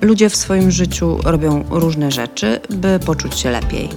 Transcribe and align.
Ludzie 0.00 0.30
w 0.30 0.36
swoim 0.36 0.70
życiu 0.70 1.18
robią 1.24 1.64
różne 1.70 2.10
rzeczy, 2.10 2.60
by 2.70 2.98
poczuć 3.06 3.38
się 3.38 3.50
lepiej. 3.50 3.88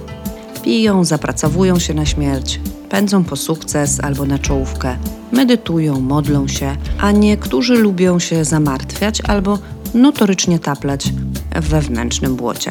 Piją, 0.62 1.04
zapracowują 1.04 1.78
się 1.78 1.94
na 1.94 2.06
śmierć, 2.06 2.60
pędzą 2.88 3.24
po 3.24 3.36
sukces 3.36 4.00
albo 4.00 4.24
na 4.24 4.38
czołówkę, 4.38 4.96
medytują, 5.32 6.00
modlą 6.00 6.48
się, 6.48 6.76
a 7.00 7.12
niektórzy 7.12 7.74
lubią 7.74 8.18
się 8.18 8.44
zamartwiać 8.44 9.20
albo 9.20 9.58
notorycznie 9.94 10.58
taplać 10.58 11.12
w 11.54 11.68
wewnętrznym 11.68 12.36
błocie. 12.36 12.70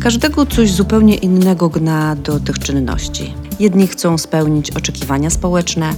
Każdego 0.00 0.46
coś 0.46 0.72
zupełnie 0.72 1.14
innego 1.14 1.68
gna 1.68 2.16
do 2.16 2.40
tych 2.40 2.58
czynności. 2.58 3.34
Jedni 3.60 3.86
chcą 3.86 4.18
spełnić 4.18 4.70
oczekiwania 4.70 5.30
społeczne, 5.30 5.94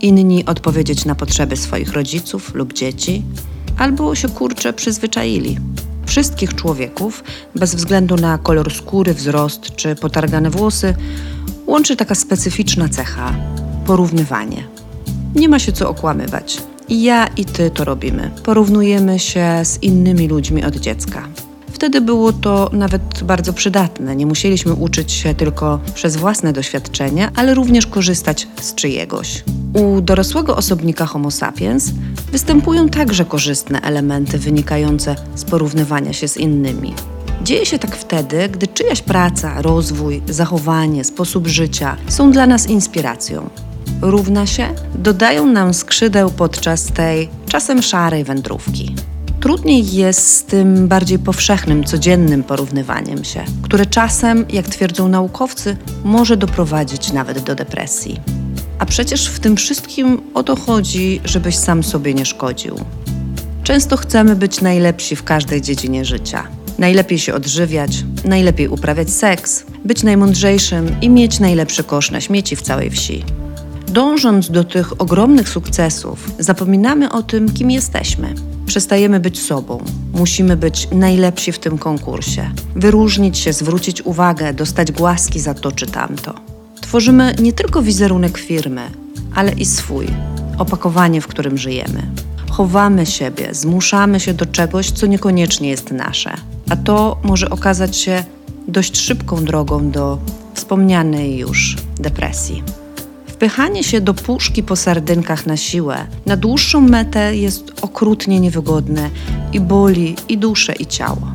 inni 0.00 0.44
odpowiedzieć 0.44 1.04
na 1.04 1.14
potrzeby 1.14 1.56
swoich 1.56 1.92
rodziców 1.92 2.54
lub 2.54 2.72
dzieci, 2.72 3.22
albo 3.78 4.14
się 4.14 4.28
kurcze 4.28 4.72
przyzwyczaili. 4.72 5.58
Wszystkich 6.16 6.54
człowieków, 6.54 7.24
bez 7.54 7.74
względu 7.74 8.16
na 8.16 8.38
kolor 8.38 8.74
skóry, 8.74 9.14
wzrost 9.14 9.76
czy 9.76 9.94
potargane 9.94 10.50
włosy, 10.50 10.94
łączy 11.66 11.96
taka 11.96 12.14
specyficzna 12.14 12.88
cecha 12.88 13.34
porównywanie. 13.86 14.64
Nie 15.34 15.48
ma 15.48 15.58
się 15.58 15.72
co 15.72 15.90
okłamywać. 15.90 16.62
I 16.88 17.02
ja 17.02 17.26
i 17.26 17.44
ty 17.44 17.70
to 17.70 17.84
robimy. 17.84 18.30
Porównujemy 18.42 19.18
się 19.18 19.60
z 19.64 19.82
innymi 19.82 20.28
ludźmi 20.28 20.64
od 20.64 20.76
dziecka. 20.76 21.28
Wtedy 21.72 22.00
było 22.00 22.32
to 22.32 22.70
nawet 22.72 23.22
bardzo 23.22 23.52
przydatne. 23.52 24.16
Nie 24.16 24.26
musieliśmy 24.26 24.74
uczyć 24.74 25.12
się 25.12 25.34
tylko 25.34 25.80
przez 25.94 26.16
własne 26.16 26.52
doświadczenia, 26.52 27.30
ale 27.34 27.54
również 27.54 27.86
korzystać 27.86 28.48
z 28.60 28.74
czyjegoś. 28.74 29.44
U 29.74 30.00
dorosłego 30.00 30.56
osobnika 30.56 31.06
Homo 31.06 31.30
sapiens 31.30 31.90
występują 32.36 32.88
także 32.88 33.24
korzystne 33.24 33.80
elementy 33.80 34.38
wynikające 34.38 35.16
z 35.34 35.44
porównywania 35.44 36.12
się 36.12 36.28
z 36.28 36.36
innymi. 36.36 36.94
Dzieje 37.42 37.66
się 37.66 37.78
tak 37.78 37.96
wtedy, 37.96 38.48
gdy 38.48 38.66
czyjaś 38.66 39.02
praca, 39.02 39.62
rozwój, 39.62 40.22
zachowanie, 40.28 41.04
sposób 41.04 41.46
życia 41.46 41.96
są 42.08 42.32
dla 42.32 42.46
nas 42.46 42.66
inspiracją. 42.66 43.50
Równa 44.02 44.46
się 44.46 44.68
dodają 44.94 45.46
nam 45.46 45.74
skrzydeł 45.74 46.30
podczas 46.30 46.84
tej 46.84 47.28
czasem 47.48 47.82
szarej 47.82 48.24
wędrówki. 48.24 48.94
Trudniej 49.40 49.92
jest 49.92 50.36
z 50.36 50.44
tym 50.44 50.88
bardziej 50.88 51.18
powszechnym, 51.18 51.84
codziennym 51.84 52.42
porównywaniem 52.44 53.24
się, 53.24 53.44
które 53.62 53.86
czasem, 53.86 54.44
jak 54.52 54.68
twierdzą 54.68 55.08
naukowcy, 55.08 55.76
może 56.04 56.36
doprowadzić 56.36 57.12
nawet 57.12 57.38
do 57.38 57.54
depresji. 57.54 58.20
A 58.78 58.86
przecież 58.86 59.28
w 59.28 59.40
tym 59.40 59.56
wszystkim 59.56 60.20
o 60.34 60.42
to 60.42 60.56
chodzi, 60.56 61.20
żebyś 61.24 61.56
sam 61.56 61.82
sobie 61.82 62.14
nie 62.14 62.24
szkodził. 62.24 62.76
Często 63.62 63.96
chcemy 63.96 64.36
być 64.36 64.60
najlepsi 64.60 65.16
w 65.16 65.24
każdej 65.24 65.62
dziedzinie 65.62 66.04
życia. 66.04 66.48
Najlepiej 66.78 67.18
się 67.18 67.34
odżywiać, 67.34 68.04
najlepiej 68.24 68.68
uprawiać 68.68 69.10
seks, 69.10 69.64
być 69.84 70.02
najmądrzejszym 70.02 71.00
i 71.00 71.10
mieć 71.10 71.40
najlepszy 71.40 71.84
kosz 71.84 72.10
na 72.10 72.20
śmieci 72.20 72.56
w 72.56 72.62
całej 72.62 72.90
wsi. 72.90 73.24
Dążąc 73.88 74.50
do 74.50 74.64
tych 74.64 75.00
ogromnych 75.00 75.48
sukcesów, 75.48 76.30
zapominamy 76.38 77.12
o 77.12 77.22
tym, 77.22 77.52
kim 77.52 77.70
jesteśmy. 77.70 78.34
Przestajemy 78.66 79.20
być 79.20 79.42
sobą. 79.42 79.84
Musimy 80.12 80.56
być 80.56 80.88
najlepsi 80.92 81.52
w 81.52 81.58
tym 81.58 81.78
konkursie. 81.78 82.50
Wyróżnić 82.74 83.38
się, 83.38 83.52
zwrócić 83.52 84.02
uwagę, 84.02 84.54
dostać 84.54 84.92
głaski 84.92 85.40
za 85.40 85.54
to 85.54 85.72
czy 85.72 85.86
tamto. 85.86 86.55
Tworzymy 86.80 87.34
nie 87.38 87.52
tylko 87.52 87.82
wizerunek 87.82 88.38
firmy, 88.38 88.90
ale 89.34 89.52
i 89.52 89.64
swój, 89.64 90.06
opakowanie, 90.58 91.20
w 91.20 91.26
którym 91.26 91.58
żyjemy. 91.58 92.02
Chowamy 92.50 93.06
siebie, 93.06 93.54
zmuszamy 93.54 94.20
się 94.20 94.34
do 94.34 94.46
czegoś, 94.46 94.90
co 94.90 95.06
niekoniecznie 95.06 95.68
jest 95.68 95.90
nasze, 95.90 96.34
a 96.70 96.76
to 96.76 97.20
może 97.22 97.50
okazać 97.50 97.96
się 97.96 98.24
dość 98.68 98.96
szybką 98.98 99.44
drogą 99.44 99.90
do 99.90 100.18
wspomnianej 100.54 101.38
już 101.38 101.76
depresji. 102.00 102.62
Wpychanie 103.26 103.84
się 103.84 104.00
do 104.00 104.14
puszki 104.14 104.62
po 104.62 104.76
sardynkach 104.76 105.46
na 105.46 105.56
siłę 105.56 106.06
na 106.26 106.36
dłuższą 106.36 106.80
metę 106.80 107.36
jest 107.36 107.72
okrutnie 107.82 108.40
niewygodne 108.40 109.10
i 109.52 109.60
boli 109.60 110.16
i 110.28 110.38
duszę, 110.38 110.72
i 110.72 110.86
ciało. 110.86 111.32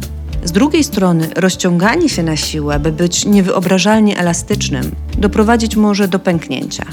Z 0.51 0.53
drugiej 0.53 0.83
strony, 0.83 1.29
rozciąganie 1.35 2.09
się 2.09 2.23
na 2.23 2.35
siłę, 2.35 2.79
by 2.79 2.91
być 2.91 3.25
niewyobrażalnie 3.25 4.17
elastycznym, 4.17 4.91
doprowadzić 5.17 5.75
może 5.75 6.07
do 6.07 6.19
pęknięcia. 6.19 6.85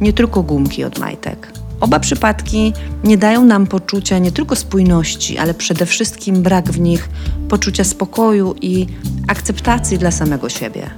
Nie 0.00 0.12
tylko 0.12 0.42
gumki 0.42 0.84
od 0.84 0.98
majtek. 0.98 1.52
Oba 1.80 2.00
przypadki 2.00 2.72
nie 3.04 3.18
dają 3.18 3.44
nam 3.44 3.66
poczucia 3.66 4.18
nie 4.18 4.32
tylko 4.32 4.56
spójności, 4.56 5.38
ale 5.38 5.54
przede 5.54 5.86
wszystkim 5.86 6.42
brak 6.42 6.70
w 6.70 6.80
nich 6.80 7.08
poczucia 7.48 7.84
spokoju 7.84 8.54
i 8.60 8.86
akceptacji 9.28 9.98
dla 9.98 10.10
samego 10.10 10.48
siebie. 10.48 10.90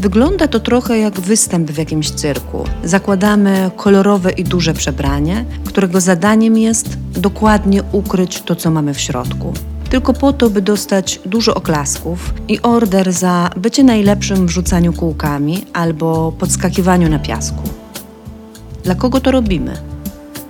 Wygląda 0.00 0.48
to 0.48 0.60
trochę 0.60 0.98
jak 0.98 1.20
występ 1.20 1.70
w 1.70 1.78
jakimś 1.78 2.10
cyrku. 2.10 2.64
Zakładamy 2.84 3.70
kolorowe 3.76 4.30
i 4.30 4.44
duże 4.44 4.74
przebranie, 4.74 5.44
którego 5.64 6.00
zadaniem 6.00 6.58
jest 6.58 6.98
dokładnie 7.12 7.82
ukryć 7.92 8.42
to, 8.42 8.56
co 8.56 8.70
mamy 8.70 8.94
w 8.94 9.00
środku. 9.00 9.52
Tylko 9.94 10.12
po 10.12 10.32
to, 10.32 10.50
by 10.50 10.62
dostać 10.62 11.20
dużo 11.26 11.54
oklasków 11.54 12.34
i 12.48 12.62
order 12.62 13.12
za 13.12 13.50
bycie 13.56 13.84
najlepszym 13.84 14.46
w 14.46 14.50
rzucaniu 14.50 14.92
kółkami 14.92 15.64
albo 15.72 16.32
podskakiwaniu 16.32 17.08
na 17.08 17.18
piasku. 17.18 17.62
Dla 18.84 18.94
kogo 18.94 19.20
to 19.20 19.30
robimy? 19.30 19.76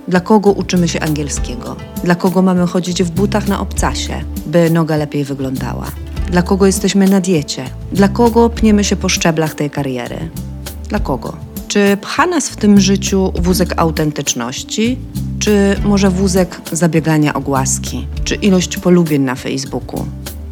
Dla 0.07 0.19
kogo 0.19 0.51
uczymy 0.51 0.87
się 0.87 0.99
angielskiego? 0.99 1.75
Dla 2.03 2.15
kogo 2.15 2.41
mamy 2.41 2.67
chodzić 2.67 3.03
w 3.03 3.11
butach 3.11 3.47
na 3.47 3.59
obcasie, 3.59 4.23
by 4.45 4.69
noga 4.69 4.97
lepiej 4.97 5.23
wyglądała? 5.23 5.85
Dla 6.31 6.41
kogo 6.41 6.65
jesteśmy 6.65 7.07
na 7.07 7.21
diecie? 7.21 7.65
Dla 7.91 8.07
kogo 8.07 8.49
pniemy 8.49 8.83
się 8.83 8.95
po 8.95 9.09
szczeblach 9.09 9.55
tej 9.55 9.69
kariery? 9.69 10.29
Dla 10.89 10.99
kogo? 10.99 11.37
Czy 11.67 11.97
pcha 12.01 12.25
nas 12.25 12.49
w 12.49 12.55
tym 12.55 12.79
życiu 12.79 13.33
wózek 13.35 13.73
autentyczności, 13.77 14.97
czy 15.45 15.75
może 15.83 16.09
wózek 16.09 16.61
zabiegania 16.71 17.33
o 17.33 17.41
głaski, 17.41 18.07
czy 18.23 18.35
ilość 18.35 18.77
polubień 18.77 19.21
na 19.21 19.35
Facebooku? 19.35 20.05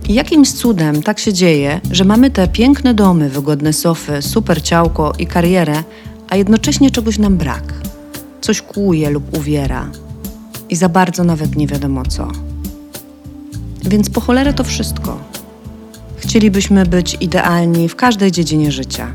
Jakimś 0.09 0.51
cudem 0.51 1.03
tak 1.03 1.19
się 1.19 1.33
dzieje, 1.33 1.81
że 1.91 2.05
mamy 2.05 2.31
te 2.31 2.47
piękne 2.47 2.93
domy, 2.93 3.29
wygodne 3.29 3.73
sofy, 3.73 4.21
super 4.21 4.63
ciałko 4.63 5.13
i 5.19 5.27
karierę, 5.27 5.83
a 6.29 6.35
jednocześnie 6.35 6.91
czegoś 6.91 7.17
nam 7.17 7.37
brak. 7.37 7.73
Coś 8.41 8.61
kłuje 8.61 9.09
lub 9.09 9.37
uwiera. 9.37 9.89
I 10.69 10.75
za 10.75 10.89
bardzo 10.89 11.23
nawet 11.23 11.55
nie 11.55 11.67
wiadomo 11.67 12.03
co. 12.05 12.27
Więc 13.83 14.09
po 14.09 14.21
cholerę 14.21 14.53
to 14.53 14.63
wszystko. 14.63 15.19
Chcielibyśmy 16.17 16.85
być 16.85 17.17
idealni 17.21 17.89
w 17.89 17.95
każdej 17.95 18.31
dziedzinie 18.31 18.71
życia. 18.71 19.13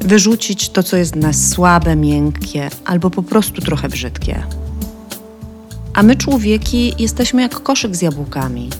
Wyrzucić 0.00 0.68
to, 0.68 0.82
co 0.82 0.96
jest 0.96 1.12
w 1.12 1.16
nas 1.16 1.48
słabe, 1.48 1.96
miękkie 1.96 2.70
albo 2.84 3.10
po 3.10 3.22
prostu 3.22 3.60
trochę 3.60 3.88
brzydkie. 3.88 4.42
A 5.94 6.02
my, 6.02 6.16
człowieki, 6.16 6.94
jesteśmy 6.98 7.42
jak 7.42 7.62
koszyk 7.62 7.96
z 7.96 8.02
jabłkami. 8.02 8.70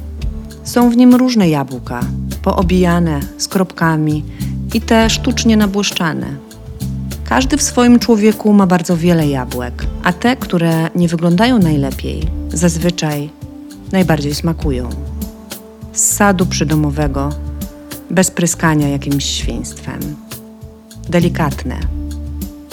Są 0.65 0.91
w 0.91 0.97
nim 0.97 1.15
różne 1.15 1.49
jabłka, 1.49 2.01
poobijane, 2.43 3.21
z 3.39 3.49
kropkami 3.49 4.25
i 4.75 4.81
te 4.81 5.11
sztucznie 5.11 5.57
nabłyszczane. 5.57 6.27
Każdy 7.25 7.57
w 7.57 7.63
swoim 7.63 7.99
człowieku 7.99 8.53
ma 8.53 8.67
bardzo 8.67 8.97
wiele 8.97 9.29
jabłek, 9.29 9.87
a 10.05 10.13
te, 10.13 10.37
które 10.37 10.91
nie 10.95 11.09
wyglądają 11.09 11.59
najlepiej, 11.59 12.29
zazwyczaj 12.49 13.31
najbardziej 13.93 14.35
smakują. 14.35 14.91
Z 15.93 16.05
sadu 16.05 16.47
przydomowego 16.47 17.31
bez 18.11 18.31
pryskania 18.31 18.89
jakimś 18.89 19.25
świństwem. 19.25 20.01
Delikatne. 21.09 21.81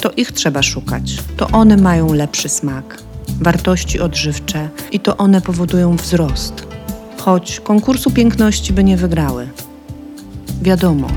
To 0.02 0.12
ich 0.12 0.32
trzeba 0.32 0.64
szukać. 0.64 1.18
To 1.38 1.48
one 1.48 1.78
mają 1.78 2.14
lepszy 2.14 2.50
smak, 2.50 2.98
wartości 3.42 4.00
odżywcze 4.00 4.70
i 4.92 5.00
to 5.00 5.18
one 5.18 5.42
powodują 5.42 5.96
wzrost. 5.96 6.68
Choć 7.18 7.60
konkursu 7.60 8.12
piękności 8.12 8.74
by 8.74 8.84
nie 8.84 8.98
wygrały. 8.98 9.48
Wiadomo, 10.62 11.08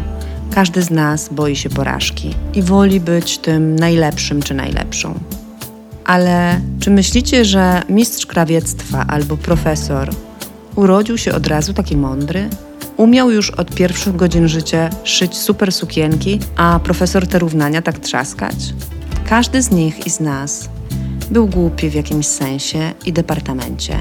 każdy 0.51 0.83
z 0.83 0.91
nas 0.91 1.29
boi 1.33 1.57
się 1.57 1.69
porażki 1.69 2.35
i 2.55 2.63
woli 2.63 3.01
być 3.01 3.39
tym 3.39 3.77
najlepszym 3.77 4.43
czy 4.43 4.55
najlepszą. 4.55 5.15
Ale 6.05 6.61
czy 6.81 6.91
myślicie, 6.91 7.45
że 7.45 7.83
mistrz 7.89 8.27
krawiectwa 8.27 9.07
albo 9.09 9.37
profesor 9.37 10.11
urodził 10.77 11.19
się 11.19 11.33
od 11.33 11.47
razu 11.47 11.75
taki 11.75 11.97
mądry? 11.97 12.49
Umiał 12.97 13.31
już 13.31 13.51
od 13.51 13.75
pierwszych 13.75 14.17
godzin 14.17 14.49
życia 14.49 14.91
szyć 15.05 15.39
super 15.39 15.73
sukienki, 15.73 16.41
a 16.57 16.81
profesor 16.85 17.27
te 17.27 17.39
równania 17.39 17.83
tak 17.83 17.99
trzaskać? 17.99 18.55
Każdy 19.29 19.63
z 19.63 19.71
nich 19.71 20.07
i 20.07 20.11
z 20.11 20.21
nas 20.21 20.69
był 21.31 21.47
głupi 21.47 21.91
w 21.91 21.95
jakimś 21.95 22.27
sensie 22.27 22.93
i 23.07 23.13
departamencie. 23.13 24.01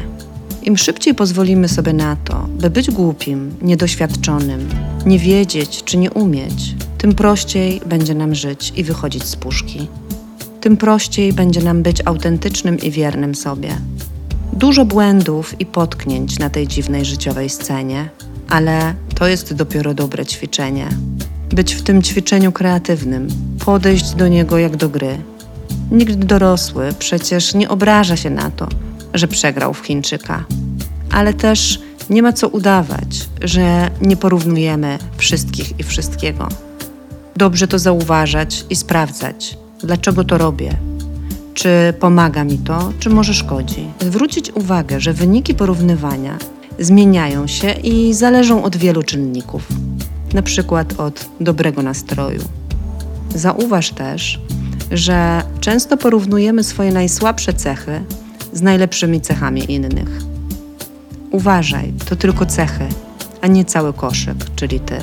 Im 0.64 0.78
szybciej 0.78 1.16
pozwolimy 1.16 1.68
sobie 1.68 1.94
na 1.94 2.16
to, 2.16 2.48
by 2.50 2.70
być 2.70 2.92
głupim, 2.92 3.56
niedoświadczonym, 3.62 4.70
nie 5.06 5.20
wiedzieć 5.20 5.84
czy 5.84 5.98
nie 5.98 6.12
umieć, 6.12 6.76
tym 6.98 7.16
prościej 7.16 7.81
będzie 7.86 8.16
nam 8.16 8.36
żyć 8.36 8.74
i 8.76 8.84
wychodzić 8.84 9.24
z 9.24 9.36
puszki. 9.36 9.88
Tym 10.62 10.78
prościej 10.78 11.34
będzie 11.34 11.62
nam 11.62 11.84
być 11.84 12.02
autentycznym 12.06 12.80
i 12.80 12.92
wiernym 12.92 13.36
sobie. 13.36 13.70
Dużo 14.54 14.86
błędów 14.86 15.62
i 15.62 15.66
potknięć 15.66 16.40
na 16.40 16.50
tej 16.50 16.68
dziwnej 16.68 17.06
życiowej 17.06 17.50
scenie, 17.50 18.10
ale 18.50 18.94
to 19.16 19.28
jest 19.28 19.54
dopiero 19.54 19.94
dobre 19.94 20.26
ćwiczenie. 20.26 20.88
Być 21.50 21.74
w 21.76 21.81
tym 21.81 22.02
ćwiczeniu 22.02 22.52
kreatywnym, 22.52 23.28
podejść 23.66 24.14
do 24.14 24.28
niego 24.28 24.58
jak 24.58 24.78
do 24.78 24.90
gry. 24.90 25.18
Nikt 25.91 26.15
dorosły 26.15 26.94
przecież 27.00 27.53
nie 27.53 27.69
obraża 27.69 28.18
się 28.18 28.30
na 28.30 28.51
to, 28.51 28.68
że 29.13 29.27
przegrał 29.27 29.74
w 29.74 29.80
Chińczyka. 29.80 30.45
Ale 31.12 31.33
też 31.33 31.80
nie 32.09 32.24
ma 32.24 32.33
co 32.33 32.47
udawać, 32.47 33.27
że 33.41 33.91
nie 34.01 34.18
porównujemy 34.18 35.00
wszystkich 35.18 35.80
i 35.80 35.83
wszystkiego. 35.83 36.47
Dobrze 37.36 37.68
to 37.68 37.80
zauważać 37.80 38.65
i 38.69 38.75
sprawdzać, 38.75 39.57
dlaczego 39.83 40.24
to 40.24 40.38
robię, 40.38 40.77
czy 41.53 41.94
pomaga 42.00 42.44
mi 42.44 42.57
to, 42.57 42.94
czy 43.00 43.09
może 43.09 43.33
szkodzi. 43.33 43.88
Zwrócić 44.00 44.51
uwagę, 44.51 45.00
że 45.00 45.13
wyniki 45.13 45.53
porównywania 45.53 46.38
zmieniają 46.80 47.47
się 47.47 47.71
i 47.71 48.13
zależą 48.13 48.63
od 48.63 48.77
wielu 48.77 49.03
czynników, 49.03 49.68
na 50.33 50.42
przykład 50.42 51.00
od 51.00 51.25
dobrego 51.39 51.81
nastroju. 51.81 52.42
Zauważ 53.35 53.89
też, 53.89 54.39
że 54.91 55.44
często 55.59 55.97
porównujemy 55.97 56.63
swoje 56.63 56.91
najsłabsze 56.91 57.53
cechy 57.53 58.01
z 58.53 58.62
najlepszymi 58.62 59.21
cechami 59.21 59.71
innych. 59.71 60.21
Uważaj, 61.31 61.94
to 62.09 62.15
tylko 62.15 62.45
cechy, 62.45 62.86
a 63.41 63.47
nie 63.47 63.65
cały 63.65 63.94
koszyk, 63.94 64.38
czyli 64.56 64.80
ty. 64.80 64.95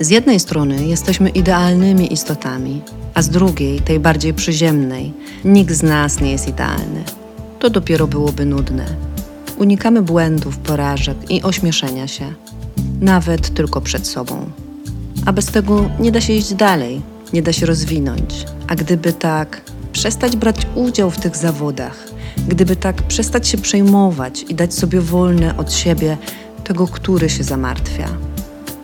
Z 0.00 0.10
jednej 0.10 0.40
strony 0.40 0.86
jesteśmy 0.86 1.28
idealnymi 1.28 2.12
istotami, 2.12 2.82
a 3.14 3.22
z 3.22 3.28
drugiej, 3.28 3.80
tej 3.80 4.00
bardziej 4.00 4.34
przyziemnej, 4.34 5.12
nikt 5.44 5.74
z 5.74 5.82
nas 5.82 6.20
nie 6.20 6.30
jest 6.30 6.48
idealny. 6.48 7.04
To 7.58 7.70
dopiero 7.70 8.06
byłoby 8.06 8.44
nudne. 8.46 8.84
Unikamy 9.58 10.02
błędów, 10.02 10.58
porażek 10.58 11.16
i 11.30 11.42
ośmieszenia 11.42 12.08
się, 12.08 12.34
nawet 13.00 13.54
tylko 13.54 13.80
przed 13.80 14.06
sobą. 14.06 14.50
A 15.26 15.32
bez 15.32 15.46
tego 15.46 15.90
nie 16.00 16.12
da 16.12 16.20
się 16.20 16.32
iść 16.32 16.54
dalej, 16.54 17.02
nie 17.32 17.42
da 17.42 17.52
się 17.52 17.66
rozwinąć. 17.66 18.44
A 18.68 18.74
gdyby 18.74 19.12
tak, 19.12 19.60
przestać 19.92 20.36
brać 20.36 20.56
udział 20.74 21.10
w 21.10 21.18
tych 21.18 21.36
zawodach, 21.36 22.08
gdyby 22.48 22.76
tak 22.76 23.02
przestać 23.02 23.48
się 23.48 23.58
przejmować 23.58 24.44
i 24.48 24.54
dać 24.54 24.74
sobie 24.74 25.00
wolne 25.00 25.56
od 25.56 25.72
siebie 25.72 26.16
tego, 26.64 26.86
który 26.86 27.30
się 27.30 27.44
zamartwia. 27.44 28.08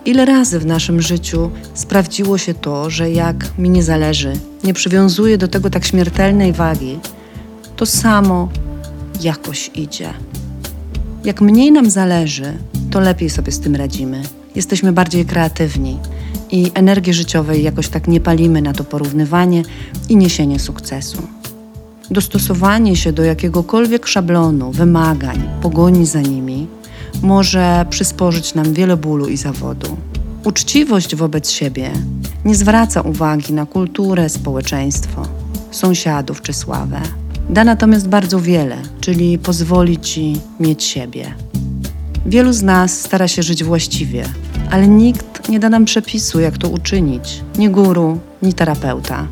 Ile 0.05 0.25
razy 0.25 0.59
w 0.59 0.65
naszym 0.65 1.01
życiu 1.01 1.51
sprawdziło 1.73 2.37
się 2.37 2.53
to, 2.53 2.89
że 2.89 3.11
jak 3.11 3.57
mi 3.57 3.69
nie 3.69 3.83
zależy, 3.83 4.33
nie 4.63 4.73
przywiązuję 4.73 5.37
do 5.37 5.47
tego 5.47 5.69
tak 5.69 5.85
śmiertelnej 5.85 6.53
wagi, 6.53 6.99
to 7.75 7.85
samo 7.85 8.49
jakoś 9.21 9.71
idzie. 9.75 10.13
Jak 11.23 11.41
mniej 11.41 11.71
nam 11.71 11.89
zależy, 11.89 12.53
to 12.91 12.99
lepiej 12.99 13.29
sobie 13.29 13.51
z 13.51 13.59
tym 13.59 13.75
radzimy. 13.75 14.23
Jesteśmy 14.55 14.93
bardziej 14.93 15.25
kreatywni 15.25 15.99
i 16.53 16.71
energii 16.73 17.13
życiowej 17.13 17.63
jakoś 17.63 17.87
tak 17.87 18.07
nie 18.07 18.19
palimy 18.19 18.61
na 18.61 18.73
to 18.73 18.83
porównywanie 18.83 19.63
i 20.09 20.17
niesienie 20.17 20.59
sukcesu. 20.59 21.17
Dostosowanie 22.11 22.95
się 22.95 23.11
do 23.11 23.23
jakiegokolwiek 23.23 24.07
szablonu, 24.07 24.71
wymagań, 24.71 25.49
pogoni 25.61 26.05
za 26.05 26.21
nimi 26.21 26.67
może 27.21 27.85
przysporzyć 27.89 28.53
nam 28.53 28.73
wiele 28.73 28.97
bólu 28.97 29.27
i 29.27 29.37
zawodu. 29.37 29.97
Uczciwość 30.43 31.15
wobec 31.15 31.49
siebie 31.49 31.91
nie 32.45 32.55
zwraca 32.55 33.01
uwagi 33.01 33.53
na 33.53 33.65
kulturę, 33.65 34.29
społeczeństwo, 34.29 35.27
sąsiadów 35.71 36.41
czy 36.41 36.53
sławę. 36.53 37.01
Da 37.49 37.63
natomiast 37.63 38.07
bardzo 38.07 38.39
wiele, 38.39 38.77
czyli 39.01 39.37
pozwoli 39.37 39.97
ci 39.97 40.39
mieć 40.59 40.83
siebie. 40.83 41.33
Wielu 42.25 42.53
z 42.53 42.61
nas 42.61 43.01
stara 43.01 43.27
się 43.27 43.43
żyć 43.43 43.63
właściwie, 43.63 44.25
ale 44.71 44.87
nikt 44.87 45.32
nie 45.49 45.59
da 45.59 45.69
nam 45.69 45.85
przepisu, 45.85 46.39
jak 46.39 46.57
to 46.57 46.69
uczynić. 46.69 47.43
Ni 47.57 47.69
guru, 47.69 48.19
ni 48.41 48.53
terapeuta, 48.53 49.27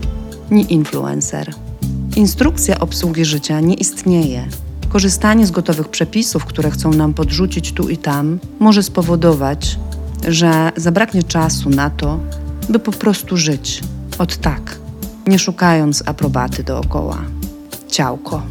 ni 0.51 0.73
influencer. 0.73 1.53
Instrukcja 2.15 2.79
obsługi 2.79 3.25
życia 3.25 3.59
nie 3.59 3.73
istnieje. 3.73 4.47
Korzystanie 4.89 5.45
z 5.47 5.51
gotowych 5.51 5.87
przepisów, 5.89 6.45
które 6.45 6.71
chcą 6.71 6.93
nam 6.93 7.13
podrzucić 7.13 7.71
tu 7.71 7.89
i 7.89 7.97
tam, 7.97 8.39
może 8.59 8.83
spowodować, 8.83 9.79
że 10.27 10.71
zabraknie 10.75 11.23
czasu 11.23 11.69
na 11.69 11.89
to, 11.89 12.19
by 12.69 12.79
po 12.79 12.91
prostu 12.91 13.37
żyć 13.37 13.81
od 14.17 14.37
tak, 14.37 14.77
nie 15.27 15.39
szukając 15.39 16.03
aprobaty 16.05 16.63
dookoła. 16.63 17.17
Ciałko. 17.87 18.41